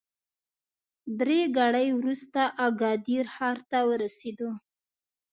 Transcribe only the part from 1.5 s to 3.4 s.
ګړۍ وروسته اګادیر